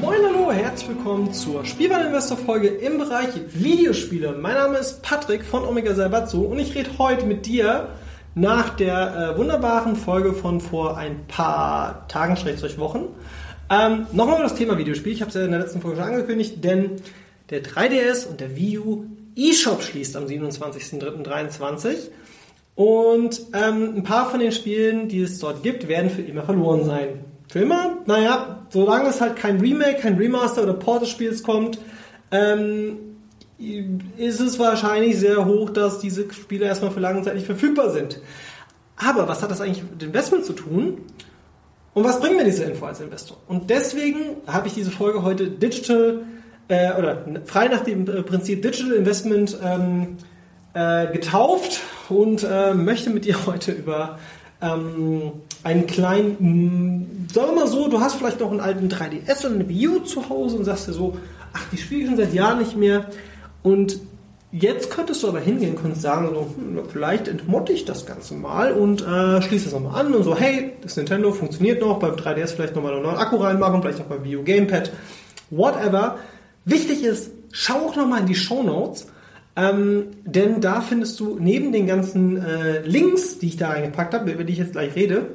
[0.00, 4.32] Moin hallo, herzlich willkommen zur Spielwareninvestor Folge im Bereich Videospiele.
[4.32, 7.90] Mein Name ist Patrick von Omega Salvatzo und ich rede heute mit dir
[8.34, 13.04] nach der äh, wunderbaren Folge von vor ein paar Tagen, schrägstrich Wochen,
[13.70, 15.12] ähm, nochmal über das Thema Videospiel.
[15.12, 16.96] Ich habe es ja in der letzten Folge schon angekündigt, denn
[17.50, 19.04] der 3DS und der Wii U
[19.36, 21.94] eShop schließt am 27.03.2023
[22.74, 26.84] und ähm, ein paar von den Spielen, die es dort gibt, werden für immer verloren
[26.84, 27.23] sein.
[27.54, 27.64] Für?
[28.06, 31.78] Naja, solange es halt kein Remake, kein Remaster oder Port des Spiels kommt,
[32.32, 32.96] ähm,
[34.16, 38.20] ist es wahrscheinlich sehr hoch, dass diese Spiele erstmal für lange Zeit nicht verfügbar sind.
[38.96, 41.02] Aber was hat das eigentlich mit Investment zu tun?
[41.92, 43.36] Und was bringt mir diese Info als Investor?
[43.46, 46.22] Und deswegen habe ich diese Folge heute Digital
[46.66, 50.16] äh, oder frei nach dem äh, Prinzip Digital Investment ähm,
[50.72, 54.18] äh, getauft und äh, möchte mit dir heute über
[54.60, 59.44] ähm, einen kleinen, mh, sagen wir mal so, du hast vielleicht noch einen alten 3DS
[59.44, 61.16] oder eine Wii U zu Hause und sagst dir so,
[61.52, 63.06] ach, die spiele ich schon seit Jahren nicht mehr.
[63.62, 63.98] Und
[64.52, 68.72] jetzt könntest du aber hingehen und sagen so, hm, vielleicht entmotte ich das Ganze mal
[68.72, 72.54] und äh, schließe es nochmal an und so, hey, das Nintendo funktioniert noch, beim 3DS
[72.54, 74.92] vielleicht nochmal einen neuen Akku reinmachen, vielleicht auch beim Wii U Gamepad,
[75.50, 76.18] whatever.
[76.64, 79.06] Wichtig ist, schau auch nochmal in die Show Notes
[79.56, 84.30] ähm, denn da findest du neben den ganzen äh, Links, die ich da eingepackt habe,
[84.30, 85.26] über die ich jetzt gleich rede,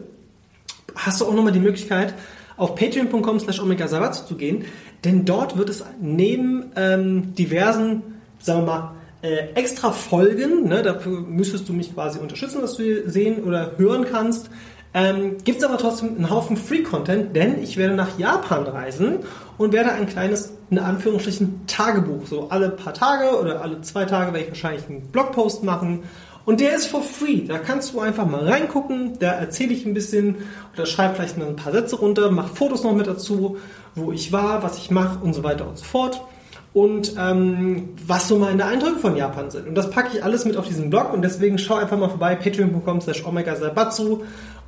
[0.96, 2.14] hast du auch nochmal die Möglichkeit,
[2.58, 4.66] auf patreon.com slash omega zu gehen,
[5.06, 8.02] denn dort wird es neben ähm, diversen,
[8.40, 13.10] sagen wir mal, äh, extra Folgen, ne, dafür müsstest du mich quasi unterstützen, dass du
[13.10, 14.50] sehen oder hören kannst.
[14.94, 19.20] Ähm, Gibt es aber trotzdem einen Haufen Free-Content, denn ich werde nach Japan reisen
[19.58, 22.26] und werde ein kleines, in Anführungsstrichen, Tagebuch.
[22.26, 26.04] So alle paar Tage oder alle zwei Tage werde ich wahrscheinlich einen Blogpost machen.
[26.46, 27.42] Und der ist for free.
[27.42, 29.20] Da kannst du einfach mal reingucken.
[29.20, 30.38] Da erzähle ich ein bisschen
[30.74, 33.58] oder schreibe vielleicht ein paar Sätze runter, mache Fotos noch mit dazu,
[33.94, 36.22] wo ich war, was ich mache und so weiter und so fort
[36.74, 39.68] und ähm, was so meine Eindrücke von Japan sind.
[39.68, 42.36] Und das packe ich alles mit auf diesen Blog und deswegen schau einfach mal vorbei,
[42.36, 43.56] patreon.com slash omega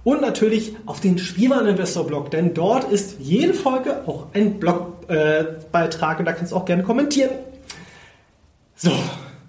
[0.04, 6.20] und natürlich auf den Spielwareninvestor Blog, denn dort ist jede Folge auch ein Blogbeitrag äh,
[6.20, 7.32] und da kannst du auch gerne kommentieren.
[8.76, 8.92] So,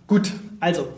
[0.06, 0.88] gut, also,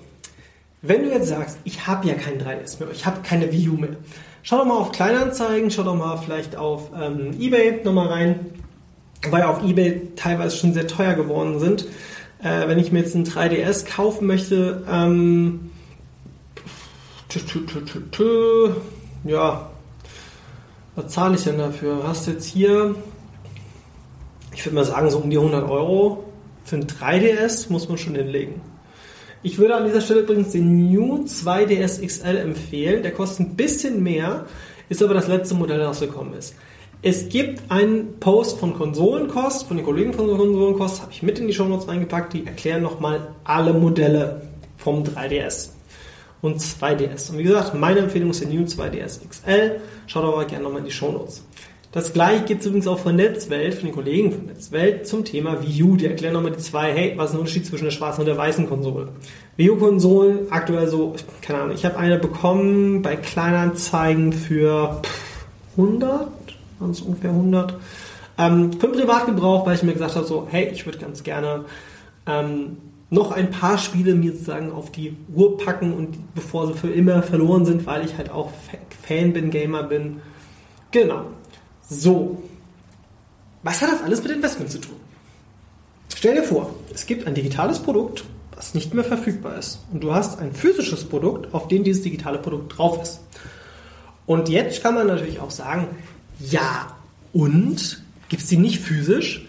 [0.83, 3.97] wenn du jetzt sagst, ich habe ja kein 3DS mehr, ich habe keine U mehr,
[4.43, 8.41] schau doch mal auf Kleinanzeigen, schau doch mal vielleicht auf ähm, Ebay nochmal rein
[9.31, 11.87] weil auf eBay teilweise schon sehr teuer geworden sind.
[12.43, 15.71] Äh, wenn ich mir jetzt ein 3DS kaufen möchte, ähm,
[17.29, 17.65] tü, tü,
[18.11, 18.75] tü,
[19.25, 19.71] ja,
[20.95, 22.05] was zahle ich denn dafür?
[22.07, 22.95] Hast jetzt hier,
[24.55, 26.25] ich würde mal sagen, so um die 100 Euro
[26.65, 28.61] für ein 3DS muss man schon hinlegen.
[29.43, 33.03] Ich würde an dieser Stelle übrigens den New 2DS XL empfehlen.
[33.03, 34.47] Der kostet ein bisschen mehr,
[34.89, 36.55] ist aber das letzte Modell, das rausgekommen ist.
[37.03, 41.47] Es gibt einen Post von Konsolenkost, von den Kollegen von Konsolenkost, habe ich mit in
[41.47, 44.49] die Show Notes reingepackt, die erklären nochmal alle Modelle
[44.79, 45.74] vom 3DS
[46.45, 47.31] und 2DS.
[47.31, 49.81] Und wie gesagt, meine Empfehlung ist der New 2DS XL.
[50.07, 51.43] Schaut aber gerne nochmal in die Show Notes.
[51.91, 55.63] Das gleiche gibt es übrigens auch von Netzwelt, von den Kollegen von Netzwelt zum Thema
[55.63, 55.97] Wii U.
[55.97, 58.37] Die erklären nochmal die zwei, hey, was ist der Unterschied zwischen der schwarzen und der
[58.37, 59.09] weißen Konsole?
[59.57, 65.01] Wii U-Konsolen aktuell so, keine Ahnung, ich habe eine bekommen bei Kleinanzeigen für
[65.79, 66.29] 100,
[66.79, 67.75] waren es ungefähr 100.
[68.37, 71.65] Ähm, für den Privatgebrauch, weil ich mir gesagt habe, so, hey, ich würde ganz gerne
[72.27, 72.77] ähm,
[73.15, 77.23] noch ein paar Spiele mir sozusagen auf die Uhr packen und bevor sie für immer
[77.23, 78.51] verloren sind, weil ich halt auch
[79.07, 80.21] Fan bin, Gamer bin.
[80.91, 81.27] Genau.
[81.89, 82.43] So.
[83.63, 84.97] Was hat das alles mit Investment zu tun?
[86.15, 88.25] Stell dir vor, es gibt ein digitales Produkt,
[88.55, 89.81] was nicht mehr verfügbar ist.
[89.93, 93.21] Und du hast ein physisches Produkt, auf dem dieses digitale Produkt drauf ist.
[94.27, 95.89] Und jetzt kann man natürlich auch sagen,
[96.41, 96.97] ja,
[97.33, 98.03] und?
[98.29, 99.47] Gibt es die nicht physisch?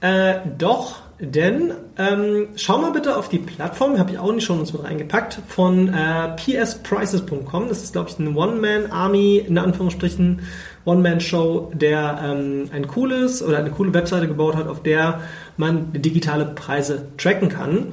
[0.00, 4.60] Äh, doch, denn ähm, schau mal bitte auf die Plattform, habe ich auch nicht schon
[4.60, 7.68] uns mit reingepackt, von äh, psprices.com.
[7.68, 10.42] Das ist, glaube ich, ein One-Man-Army, in Anführungsstrichen,
[10.84, 15.22] One-Man-Show, der ähm, ein cooles oder eine coole Webseite gebaut hat, auf der
[15.56, 17.92] man digitale Preise tracken kann.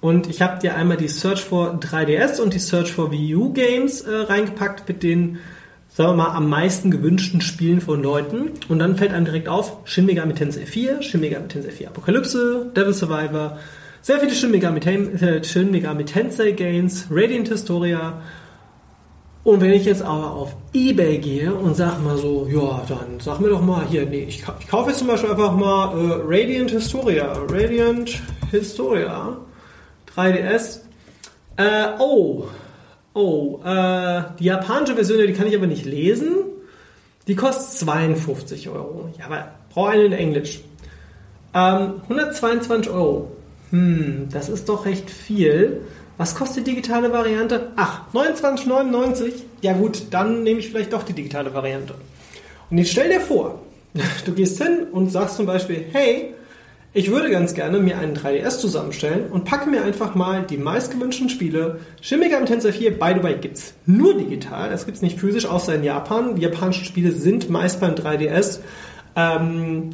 [0.00, 3.52] Und ich habe dir einmal die Search for 3DS und die Search for Wii U
[3.52, 5.38] Games äh, reingepackt mit den
[5.94, 8.50] sagen wir mal, am meisten gewünschten Spielen von Leuten.
[8.68, 12.72] Und dann fällt einem direkt auf, Shin Megami Tensei 4, Shin Megami Tensei 4 Apokalypse,
[12.74, 13.58] Devil Survivor,
[14.02, 18.20] sehr viele Shin Megami, äh, Shin Megami Tensei Games, Radiant Historia.
[19.44, 23.40] Und wenn ich jetzt aber auf Ebay gehe und sag mal so, ja, dann sag
[23.40, 26.72] mir doch mal hier, nee, ich, ich kaufe jetzt zum Beispiel einfach mal äh, Radiant
[26.72, 28.20] Historia, Radiant
[28.50, 29.36] Historia,
[30.16, 30.80] 3DS.
[31.56, 32.46] Äh, oh,
[33.14, 36.34] oh, äh, die japanische Version, die kann ich aber nicht lesen.
[37.26, 39.08] Die kostet 52 Euro.
[39.18, 40.60] Ja, aber brauche eine in Englisch.
[41.54, 43.32] Ähm, 122 Euro.
[43.70, 45.80] Hm, das ist doch recht viel.
[46.18, 47.72] Was kostet die digitale Variante?
[47.76, 49.32] Ach, 29,99.
[49.62, 51.94] Ja gut, dann nehme ich vielleicht doch die digitale Variante.
[52.70, 53.62] Und jetzt stell dir vor,
[54.24, 56.34] du gehst hin und sagst zum Beispiel, hey,
[56.96, 61.28] ich würde ganz gerne mir einen 3DS zusammenstellen und packe mir einfach mal die meistgewünschten
[61.28, 61.80] Spiele.
[62.00, 64.70] Shin Megami Tensei 4, by the way, gibt's nur digital.
[64.70, 66.36] Das gibt's nicht physisch, außer in Japan.
[66.36, 68.60] Die japanischen Spiele sind meist beim 3DS
[69.16, 69.90] ähm,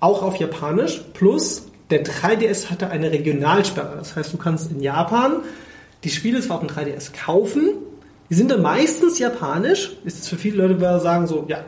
[0.00, 1.02] auch auf Japanisch.
[1.14, 3.96] Plus, der 3DS hatte eine Regionalsperre.
[3.96, 5.36] Das heißt, du kannst in Japan
[6.04, 7.70] die Spiele zwar auf dem 3DS kaufen,
[8.28, 9.96] die sind dann meistens japanisch.
[10.04, 11.64] Ist es für viele Leute, die sagen so, ja,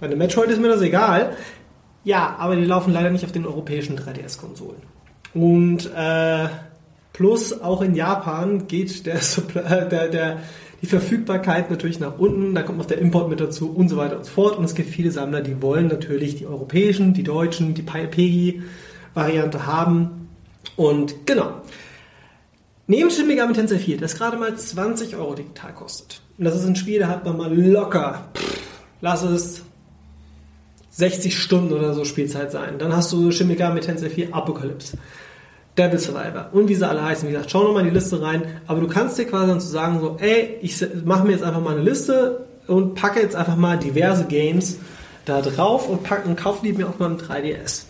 [0.00, 1.36] bei einem Metroid ist mir das egal.
[2.04, 4.82] Ja, aber die laufen leider nicht auf den europäischen 3DS-Konsolen.
[5.32, 6.48] Und äh,
[7.12, 10.38] plus auch in Japan geht der, äh, der, der,
[10.82, 14.18] die Verfügbarkeit natürlich nach unten, da kommt noch der Import mit dazu und so weiter
[14.18, 14.58] und so fort.
[14.58, 20.28] Und es gibt viele Sammler, die wollen natürlich die europäischen, die deutschen, die PEGI-Variante haben.
[20.76, 21.62] Und genau.
[22.86, 26.20] Neben Shin Megami Tensei 4, das gerade mal 20 Euro digital kostet.
[26.36, 28.60] Und das ist ein Spiel, da hat man mal locker, pff,
[29.00, 29.64] lass es
[30.96, 32.78] 60 Stunden oder so Spielzeit sein.
[32.78, 34.96] Dann hast du Shin Megami Tensei 4 Apocalypse.
[35.76, 37.28] Devil Survivor und wie sie alle heißen.
[37.28, 38.42] Wie gesagt, schau nochmal in die Liste rein.
[38.66, 41.60] Aber du kannst dir quasi dann zu sagen, so, ey, ich mache mir jetzt einfach
[41.60, 44.78] mal eine Liste und packe jetzt einfach mal diverse Games
[45.24, 47.86] da drauf und, pack, und kaufe die mir auf meinem 3DS.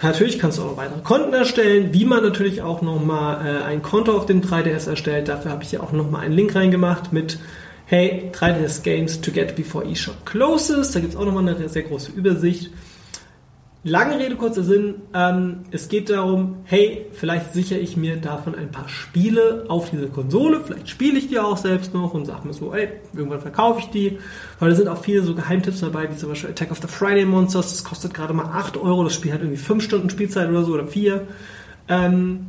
[0.00, 3.82] Du natürlich kannst du auch weitere Konten erstellen, wie man natürlich auch nochmal äh, ein
[3.82, 5.28] Konto auf dem 3DS erstellt.
[5.28, 7.38] Dafür habe ich hier auch nochmal einen Link reingemacht mit
[7.86, 10.92] Hey, 3DS Games to get before eShop closes.
[10.92, 12.70] Da gibt es auch nochmal eine sehr große Übersicht.
[13.84, 15.02] Lange Rede, kurzer Sinn.
[15.12, 20.06] Ähm, es geht darum, hey, vielleicht sichere ich mir davon ein paar Spiele auf diese
[20.06, 20.60] Konsole.
[20.64, 23.86] Vielleicht spiele ich die auch selbst noch und sage mir so, ey, irgendwann verkaufe ich
[23.86, 24.18] die.
[24.60, 27.24] Weil da sind auch viele so Geheimtipps dabei, wie zum Beispiel Attack of the Friday
[27.24, 27.72] Monsters.
[27.72, 29.02] Das kostet gerade mal 8 Euro.
[29.02, 31.26] Das Spiel hat irgendwie 5 Stunden Spielzeit oder so oder 4.
[31.88, 32.46] Ähm,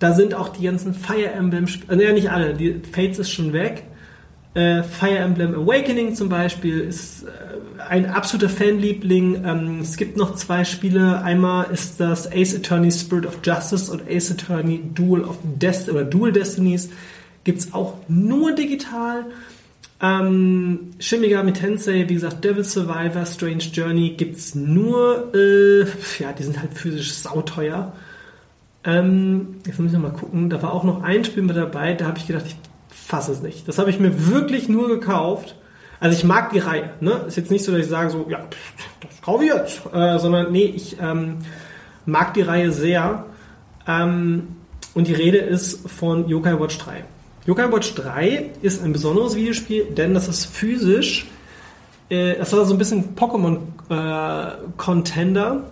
[0.00, 3.52] da sind auch die ganzen Fire Emblem, äh, ja nicht alle, die Fates ist schon
[3.52, 3.84] weg.
[4.54, 9.44] Äh, Fire Emblem Awakening zum Beispiel ist äh, ein absoluter Fanliebling.
[9.44, 11.22] Ähm, es gibt noch zwei Spiele.
[11.22, 16.04] Einmal ist das Ace Attorney Spirit of Justice und Ace Attorney Duel of Dest oder
[16.04, 16.88] Dual Destinies.
[17.42, 19.26] Gibt es auch nur digital.
[20.00, 21.22] Ähm, Shin
[21.54, 25.80] Tensei, wie gesagt, Devil Survivor, Strange Journey gibt es nur, äh,
[26.20, 27.92] ja, die sind halt physisch sauteuer.
[28.84, 32.06] Ähm, jetzt muss ich mal gucken, da war auch noch ein Spiel mit dabei, da
[32.06, 32.56] habe ich gedacht, ich
[33.06, 33.68] fasse es nicht.
[33.68, 35.56] Das habe ich mir wirklich nur gekauft,
[36.00, 36.90] also ich mag die Reihe.
[37.00, 37.24] Ne?
[37.26, 38.40] Ist jetzt nicht so, dass ich sage so, ja,
[39.00, 39.80] das kaufe ich jetzt.
[39.92, 41.38] Äh, sondern nee, ich ähm,
[42.04, 43.24] mag die Reihe sehr.
[43.86, 44.56] Ähm,
[44.94, 47.04] und die Rede ist von Yokai Watch 3.
[47.46, 51.26] Yokai Watch 3 ist ein besonderes Videospiel, denn das ist physisch.
[52.10, 55.64] Äh, das war so ein bisschen Pokémon-Contender.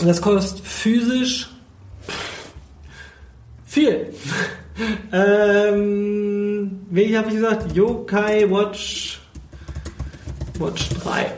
[0.00, 1.50] Äh, das kostet physisch
[3.66, 4.14] viel.
[5.12, 7.74] Ähm, wie habe ich gesagt?
[7.74, 9.22] Yokai Watch
[10.58, 11.32] Watch 3.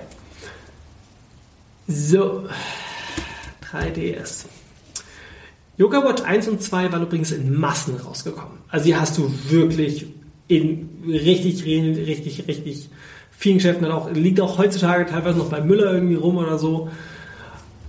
[1.87, 2.45] So,
[3.71, 4.47] 3DS.
[5.77, 8.59] Yoga Watch 1 und 2 waren übrigens in Massen rausgekommen.
[8.69, 10.07] Also die hast du wirklich
[10.47, 12.91] in richtig, richtig, richtig
[13.31, 13.87] vielen Geschäften.
[13.87, 16.91] Auch, liegt auch heutzutage teilweise noch bei Müller irgendwie rum oder so.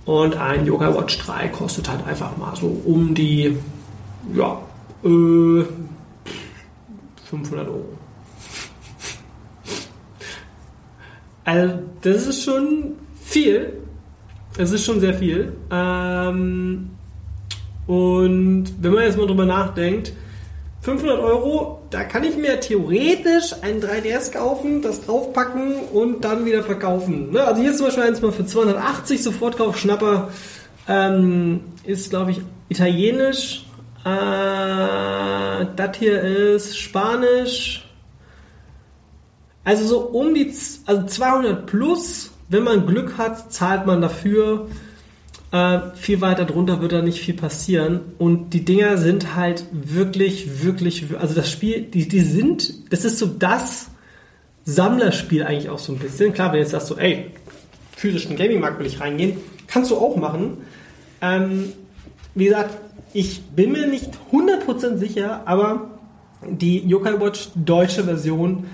[0.04, 3.56] Und ein Yoga Watch 3 kostet halt einfach mal so um die,
[4.34, 4.60] ja,
[5.04, 5.64] äh,
[7.28, 7.84] 500 Euro.
[11.44, 13.74] Also, das ist schon viel.
[14.58, 15.52] Es ist schon sehr viel.
[15.70, 16.90] Ähm,
[17.86, 20.12] und wenn man jetzt mal drüber nachdenkt,
[20.86, 26.62] 500 Euro, da kann ich mir theoretisch ein 3DS kaufen, das draufpacken und dann wieder
[26.62, 27.32] verkaufen.
[27.32, 27.42] Ne?
[27.42, 30.30] Also hier ist zum Beispiel eins mal für 280 Sofortkauf Schnapper.
[30.88, 33.65] Ähm, ist, glaube ich, italienisch.
[34.06, 37.84] Äh, das hier ist Spanisch.
[39.64, 40.54] Also so um die
[40.86, 44.68] also 200 plus, wenn man Glück hat, zahlt man dafür.
[45.50, 48.00] Äh, viel weiter drunter wird da nicht viel passieren.
[48.18, 53.18] Und die Dinger sind halt wirklich, wirklich, also das Spiel, die, die sind, das ist
[53.18, 53.88] so das
[54.64, 56.32] Sammlerspiel eigentlich auch so ein bisschen.
[56.32, 57.32] Klar, wenn jetzt sagst du, ey,
[57.96, 60.58] physischen Gaming-Markt will ich reingehen, kannst du auch machen.
[61.20, 61.72] Ähm,
[62.36, 62.85] wie gesagt,
[63.16, 65.88] ich bin mir nicht 100% sicher, aber
[66.46, 68.64] die Yokai Watch deutsche Version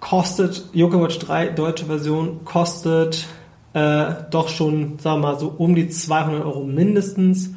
[0.00, 3.26] kostet, Yoga Watch 3 deutsche Version kostet
[3.74, 7.52] äh, doch schon, sagen wir mal, so um die 200 Euro mindestens.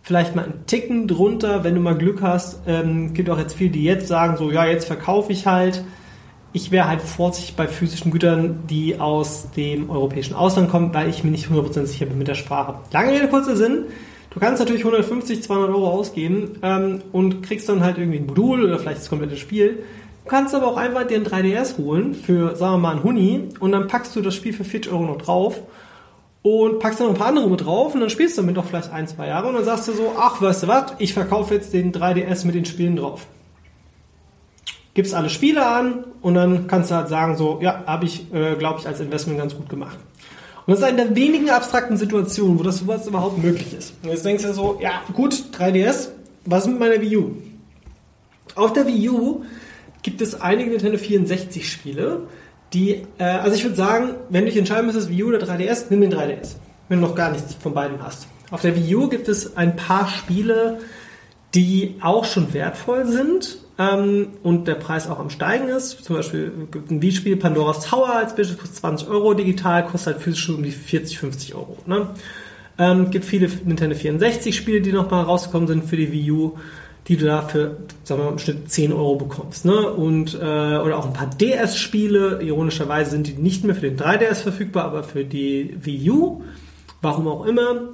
[0.00, 2.62] Vielleicht mal einen Ticken drunter, wenn du mal Glück hast.
[2.66, 5.84] Ähm, gibt auch jetzt viele, die jetzt sagen, so, ja, jetzt verkaufe ich halt.
[6.54, 11.22] Ich wäre halt vorsichtig bei physischen Gütern, die aus dem europäischen Ausland kommen, weil ich
[11.22, 12.76] mir nicht 100% sicher bin mit der Sprache.
[12.92, 13.84] Lange Rede, kurzer Sinn.
[14.34, 18.64] Du kannst natürlich 150, 200 Euro ausgeben ähm, und kriegst dann halt irgendwie ein Modul
[18.64, 19.84] oder vielleicht das komplette Spiel.
[20.24, 23.50] Du kannst aber auch einfach dir ein 3DS holen für, sagen wir mal, ein Huni
[23.60, 25.62] und dann packst du das Spiel für 40 Euro noch drauf
[26.42, 28.64] und packst dann noch ein paar andere mit drauf und dann spielst du damit noch
[28.64, 31.54] vielleicht ein, zwei Jahre und dann sagst du so, ach, weißt du was, ich verkaufe
[31.54, 33.26] jetzt den 3DS mit den Spielen drauf.
[34.94, 38.56] Gibst alle Spiele an und dann kannst du halt sagen so, ja, habe ich, äh,
[38.56, 39.98] glaube ich, als Investment ganz gut gemacht.
[40.66, 43.92] Und das ist eine der wenigen abstrakten Situationen, wo das sowas überhaupt möglich ist.
[44.02, 46.08] Und jetzt denkst du so, ja, gut, 3DS,
[46.46, 47.36] was mit meiner Wii U?
[48.54, 49.44] Auf der Wii U
[50.02, 52.28] gibt es einige Nintendo 64 Spiele,
[52.72, 55.86] die, äh, also ich würde sagen, wenn du dich entscheiden müsstest, Wii U oder 3DS,
[55.90, 56.56] nimm den 3DS.
[56.88, 58.26] Wenn du noch gar nichts von beiden hast.
[58.50, 60.78] Auf der Wii U gibt es ein paar Spiele,
[61.54, 66.04] die auch schon wertvoll sind ähm, und der Preis auch am Steigen ist.
[66.04, 70.22] Zum Beispiel gibt ein Wii-Spiel Pandora's Tower als Beispiel kostet 20 Euro, digital kostet halt
[70.22, 71.76] physisch um die 40, 50 Euro.
[71.86, 72.08] Ne?
[72.78, 76.58] Ähm, gibt viele Nintendo 64 Spiele, die noch mal rausgekommen sind für die Wii U
[77.08, 79.64] die du dafür, sagen wir mal, im Schnitt 10 Euro bekommst.
[79.64, 79.90] Ne?
[79.90, 82.42] Und, äh, oder auch ein paar DS-Spiele.
[82.42, 86.42] Ironischerweise sind die nicht mehr für den 3DS verfügbar, aber für die Wii U.
[87.02, 87.88] Warum auch immer.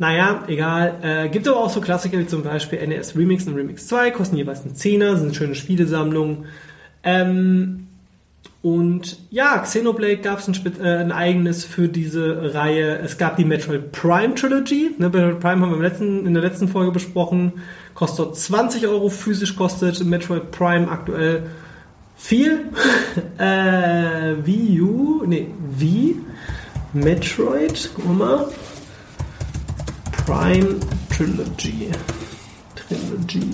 [0.00, 0.94] Naja, egal.
[1.02, 4.36] Äh, gibt aber auch so Klassiker wie zum Beispiel NES Remix und Remix 2, kosten
[4.36, 6.46] jeweils einen Zehner, sind schöne Spielesammlungen.
[7.04, 7.86] Ähm,
[8.62, 12.98] Und ja, Xenoblade gab es ein, äh, ein eigenes für diese Reihe.
[12.98, 14.90] Es gab die Metroid Prime Trilogy.
[14.98, 17.52] Ne, Metroid Prime haben wir letzten, in der letzten Folge besprochen.
[17.94, 19.10] Kostet dort 20 Euro.
[19.10, 21.42] Physisch kostet Metroid Prime aktuell
[22.16, 22.70] viel.
[23.38, 26.16] äh, Wii U, nee, Wii,
[26.94, 28.46] Metroid, guck mal.
[30.30, 31.90] Prime Trilogy.
[32.76, 33.50] Trilogy.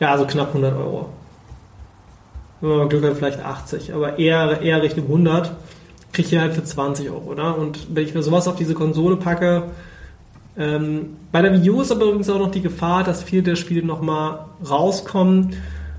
[0.00, 1.10] Ja, also knapp 100 Euro.
[2.60, 5.52] Wenn man Glück hat, vielleicht 80, aber eher, eher Richtung 100.
[6.12, 7.54] Kriege ich hier halt für 20 Euro, ne?
[7.54, 9.70] Und wenn ich mir sowas auf diese Konsole packe,
[10.56, 13.54] ähm, bei der Wii U ist aber übrigens auch noch die Gefahr, dass viele der
[13.54, 15.54] Spiele nochmal rauskommen.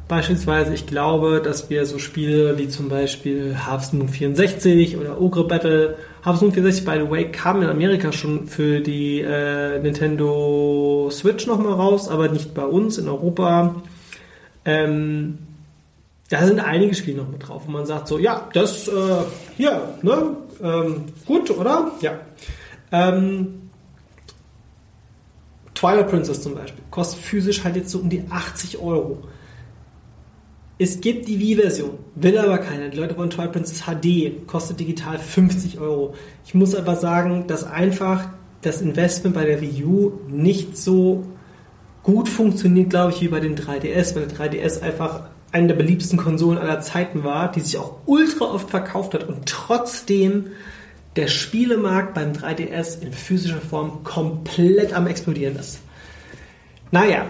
[0.10, 5.48] Beispielsweise, ich glaube, dass wir so Spiele wie zum Beispiel Harvest Moon 64 oder Ogre
[5.48, 11.10] Battle, Harvest Moon 64, by the way, kam in Amerika schon für die äh, Nintendo
[11.12, 13.76] Switch nochmal raus, aber nicht bei uns in Europa.
[14.66, 15.38] Ähm,
[16.30, 18.92] da sind einige Spiele noch mit drauf, wo man sagt so, ja, das, äh,
[19.58, 21.92] hier, ne, ähm, gut, oder?
[22.02, 22.20] Ja.
[22.92, 23.70] Ähm,
[25.74, 29.24] Twilight Princess zum Beispiel kostet physisch halt jetzt so um die 80 Euro.
[30.82, 32.88] Es gibt die Wii-Version, will aber keiner.
[32.88, 36.16] Die Leute wollen Twilight Princess HD, kostet digital 50 Euro.
[36.46, 38.30] Ich muss aber sagen, dass einfach
[38.62, 41.26] das Investment bei der Wii U nicht so
[42.02, 46.18] gut funktioniert, glaube ich, wie bei den 3DS, weil der 3DS einfach eine der beliebtesten
[46.18, 50.46] Konsolen aller Zeiten war, die sich auch ultra oft verkauft hat und trotzdem
[51.18, 55.80] der Spielemarkt beim 3DS in physischer Form komplett am explodieren ist.
[56.92, 57.26] Naja,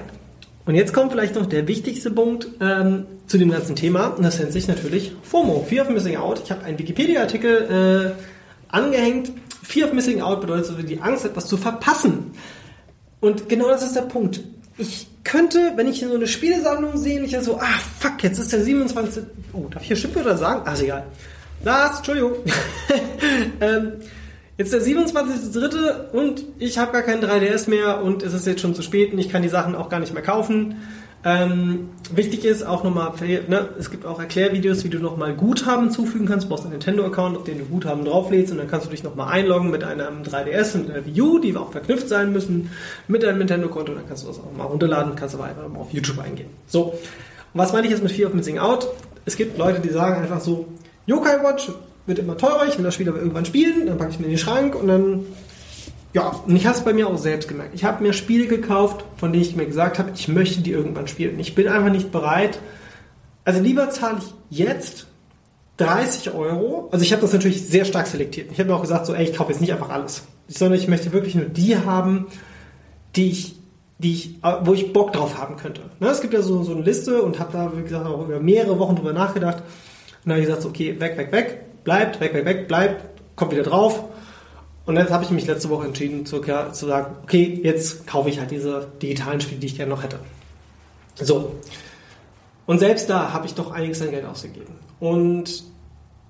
[0.70, 4.38] und jetzt kommt vielleicht noch der wichtigste Punkt ähm, zu dem ganzen Thema, und das
[4.38, 6.44] nennt sich natürlich FOMO, Fear of Missing Out.
[6.44, 9.32] Ich habe einen Wikipedia-Artikel äh, angehängt.
[9.64, 12.34] Fear of Missing Out bedeutet so die Angst, etwas zu verpassen.
[13.20, 14.42] Und genau das ist der Punkt.
[14.78, 18.62] Ich könnte, wenn ich so eine Spielesammlung sehe, nicht so, ah, fuck, jetzt ist der
[18.62, 19.24] 27.
[19.54, 20.62] Oh, darf ich hier Schimpfwörter sagen?
[20.66, 21.08] Ach, ist egal.
[21.64, 22.34] Lars, Entschuldigung.
[23.60, 23.94] ähm,
[24.60, 26.12] jetzt der 27.3.
[26.12, 29.20] und ich habe gar keinen 3DS mehr und es ist jetzt schon zu spät und
[29.20, 30.76] ich kann die Sachen auch gar nicht mehr kaufen.
[31.24, 36.28] Ähm, wichtig ist auch nochmal, ne, es gibt auch Erklärvideos, wie du nochmal Guthaben zufügen
[36.28, 36.46] kannst.
[36.46, 39.32] Du brauchst einen Nintendo-Account, auf den du Guthaben drauflädst und dann kannst du dich nochmal
[39.32, 42.70] einloggen mit einem 3DS und einer Wii U, die auch verknüpft sein müssen
[43.08, 43.94] mit deinem Nintendo-Konto.
[43.94, 46.50] Dann kannst du das auch mal runterladen, kannst aber einfach mal auf YouTube eingehen.
[46.68, 47.00] So, und
[47.54, 48.90] was meine ich jetzt mit Fear of Missing Out?
[49.26, 50.68] Es gibt Leute, die sagen einfach so,
[51.06, 51.72] Yokai Watch
[52.06, 54.32] wird immer teurer, ich will das Spiel aber irgendwann spielen, dann packe ich mir in
[54.32, 55.26] den Schrank und dann
[56.14, 57.76] ja, und ich habe es bei mir auch selbst gemerkt.
[57.76, 61.08] Ich habe mir Spiele gekauft, von denen ich mir gesagt habe, ich möchte die irgendwann
[61.08, 61.40] spielen.
[61.40, 62.60] Ich bin einfach nicht bereit.
[63.46, 65.06] Also lieber zahle ich jetzt
[65.78, 66.90] 30 Euro.
[66.92, 68.52] Also ich habe das natürlich sehr stark selektiert.
[68.52, 70.88] Ich habe mir auch gesagt, so, ey, ich kaufe jetzt nicht einfach alles, sondern ich
[70.88, 72.26] möchte wirklich nur die haben,
[73.16, 73.56] die ich,
[74.00, 75.82] die ich, wo ich Bock drauf haben könnte.
[76.00, 78.40] Ne, es gibt ja so, so eine Liste und habe da, wie gesagt, auch über
[78.40, 79.58] mehrere Wochen drüber nachgedacht.
[79.60, 79.66] Und
[80.26, 83.52] dann habe ich gesagt, so, okay, weg, weg, weg, bleibt, weg, weg, weg, bleibt, kommt
[83.52, 84.04] wieder drauf.
[84.86, 88.40] Und jetzt habe ich mich letzte Woche entschieden zu, zu sagen, okay, jetzt kaufe ich
[88.40, 90.20] halt diese digitalen Spiele, die ich gerne noch hätte.
[91.16, 91.56] So.
[92.66, 94.74] Und selbst da habe ich doch einiges an Geld ausgegeben.
[95.00, 95.64] Und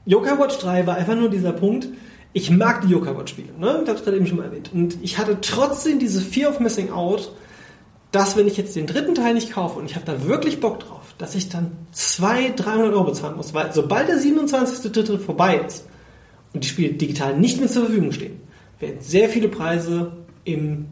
[0.06, 1.88] Yokai Watch 3 war einfach nur dieser Punkt,
[2.34, 3.82] ich mag die Yokai Watch Spiele, ne?
[3.84, 4.72] Ich habe es gerade eben schon mal erwähnt.
[4.74, 7.32] Und ich hatte trotzdem diese Fear of Missing Out,
[8.12, 10.80] dass wenn ich jetzt den dritten Teil nicht kaufe und ich habe da wirklich Bock
[10.80, 15.20] drauf, dass ich dann 200, 300 Euro bezahlen muss, weil sobald der 27.3.
[15.20, 15.86] vorbei ist
[16.54, 18.40] und die Spiele digital nicht mehr zur Verfügung stehen,
[18.80, 20.14] werden sehr viele Preise
[20.46, 20.86] im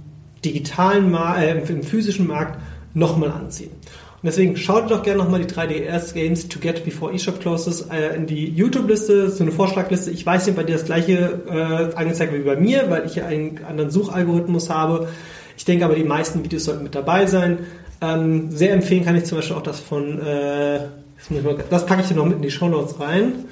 [0.43, 2.59] digitalen, äh, im physischen Markt
[2.93, 3.71] nochmal anziehen.
[3.71, 8.15] Und deswegen schaut doch gerne nochmal die 3DS Games to Get Before eShop Closes äh,
[8.15, 10.11] in die YouTube-Liste, so eine Vorschlagliste.
[10.11, 13.13] Ich weiß nicht, bei dir das gleiche äh, angezeigt wird wie bei mir, weil ich
[13.13, 15.07] hier einen anderen Suchalgorithmus habe.
[15.55, 17.59] Ich denke aber, die meisten Videos sollten mit dabei sein.
[18.01, 20.79] Ähm, sehr empfehlen kann ich zum Beispiel auch das von, äh,
[21.17, 23.45] das, mal, packe ich hier noch mit in die Show Notes rein,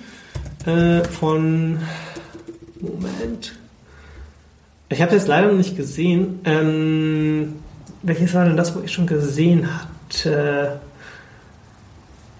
[0.65, 1.79] äh, von,
[2.79, 3.55] Moment,
[4.89, 6.39] ich habe das leider noch nicht gesehen.
[6.45, 7.55] Ähm,
[8.03, 10.79] welches war denn das, wo ich schon gesehen hatte?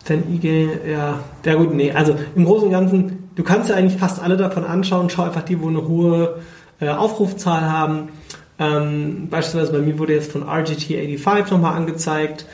[0.08, 4.00] Denn IG, ja, ja gut, nee, also im Großen und Ganzen, du kannst ja eigentlich
[4.00, 6.42] fast alle davon anschauen, schau einfach die, wo eine hohe
[6.80, 8.10] äh, Aufrufzahl haben.
[8.58, 12.46] Ähm, beispielsweise bei mir wurde jetzt von RGT85 nochmal angezeigt,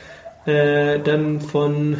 [0.46, 1.96] äh, dann von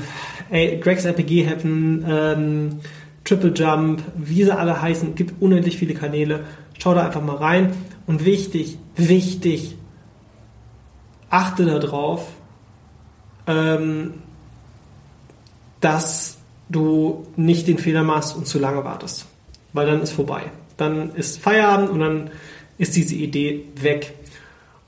[0.50, 2.80] äh, Greg's RPG Heaven, ähm,
[3.24, 6.44] Triple Jump, wie sie alle heißen, gibt unendlich viele Kanäle.
[6.78, 7.72] Schau da einfach mal rein.
[8.06, 9.76] Und wichtig, wichtig,
[11.30, 12.26] achte darauf,
[13.46, 14.14] ähm,
[15.80, 16.38] dass
[16.68, 19.26] du nicht den Fehler machst und zu lange wartest.
[19.72, 20.42] Weil dann ist vorbei.
[20.76, 22.30] Dann ist Feierabend und dann
[22.78, 24.14] ist diese Idee weg.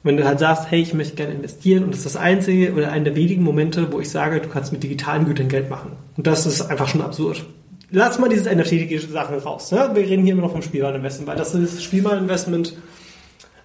[0.03, 2.93] Wenn du halt sagst, hey, ich möchte gerne investieren und das ist das einzige oder
[2.93, 5.93] einer der wenigen Momente, wo ich sage, du kannst mit digitalen Gütern Geld machen.
[6.17, 7.45] Und das ist einfach schon absurd.
[7.91, 9.71] Lass mal dieses NFT-Sachen raus.
[9.71, 9.91] Ne?
[9.95, 12.77] Wir reden hier immer noch vom Spielwareninvestment, weil das ist Spielwareninvestment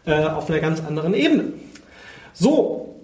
[0.05, 1.53] äh, auf einer ganz anderen Ebene.
[2.34, 2.95] So,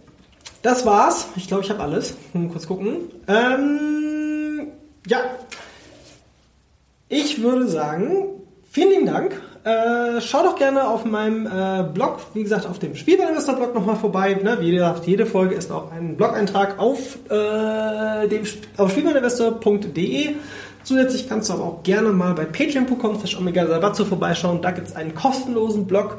[0.61, 1.27] das war's.
[1.35, 2.15] Ich glaube, ich habe alles.
[2.33, 3.09] Mal kurz gucken.
[3.27, 4.67] Ähm,
[5.07, 5.19] ja,
[7.09, 9.41] ich würde sagen, vielen lieben Dank.
[9.65, 14.35] Äh, schau doch gerne auf meinem äh, Blog, wie gesagt, auf dem Spielwareninvestor-Blog nochmal vorbei.
[14.35, 14.57] Ne?
[14.59, 18.39] Wie gesagt, jede Folge ist auch ein Blog-Eintrag auf, äh,
[18.77, 20.35] auf spielwareninvestor.de.
[20.83, 24.61] Zusätzlich kannst du aber auch gerne mal bei patreon.com Omega Sabatsu vorbeischauen.
[24.61, 26.17] Da gibt es einen kostenlosen Blog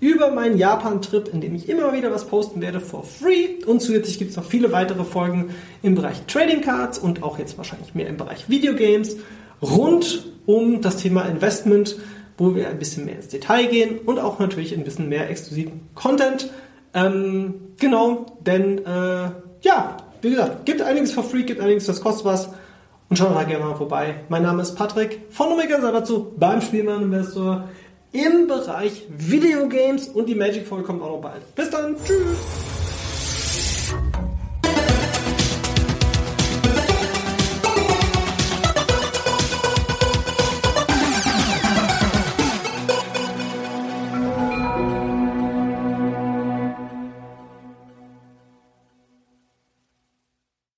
[0.00, 3.64] über meinen Japan-Trip, in dem ich immer wieder was posten werde for free.
[3.64, 5.50] Und zusätzlich gibt es noch viele weitere Folgen
[5.84, 9.18] im Bereich Trading Cards und auch jetzt wahrscheinlich mehr im Bereich Videogames
[9.62, 11.96] rund um das Thema Investment,
[12.38, 15.88] wo wir ein bisschen mehr ins Detail gehen und auch natürlich ein bisschen mehr exklusiven
[15.94, 16.50] Content.
[16.94, 22.24] Ähm, genau, denn äh, ja, wie gesagt, gibt einiges for free, gibt einiges, das kostet
[22.24, 22.48] was.
[23.10, 24.16] Und schaut da gerne mal vorbei.
[24.28, 27.68] Mein Name ist Patrick von Omega Sabatsu beim Spielmann Investor
[28.12, 31.54] im Bereich Videogames und die Magic Folge kommt auch noch bald.
[31.54, 32.77] Bis dann, tschüss!